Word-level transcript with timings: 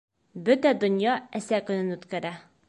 Бөтә 0.47 0.71
донья 0.83 1.19
Әсә 1.41 1.61
көнөн 1.69 1.97
үткәрә 1.99 2.35